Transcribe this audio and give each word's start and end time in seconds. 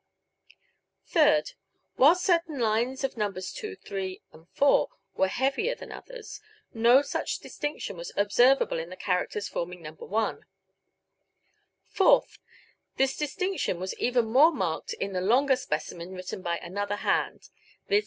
Third: 1.05 1.51
While 1.95 2.15
certain 2.15 2.57
lines 2.57 3.03
in 3.03 3.11
Nos. 3.17 3.53
2, 3.53 3.75
3 3.75 4.23
and 4.33 4.49
4 4.49 4.89
were 5.13 5.27
heavier 5.27 5.75
than 5.75 5.91
others, 5.91 6.41
no 6.73 7.03
such 7.03 7.37
distinction 7.37 7.97
was 7.97 8.11
observable 8.17 8.79
in 8.79 8.89
the 8.89 8.95
characters 8.95 9.47
forming 9.47 9.83
No. 9.83 9.91
1. 9.91 10.43
Fourth: 11.87 12.39
This 12.97 13.15
distinction 13.15 13.79
was 13.79 13.93
even 13.99 14.25
more 14.25 14.51
marked 14.51 14.93
in 14.93 15.13
the 15.13 15.21
longer 15.21 15.55
specimen 15.55 16.13
written 16.15 16.41
by 16.41 16.57
another 16.57 16.95
hand, 16.95 17.49
viz. 17.87 17.99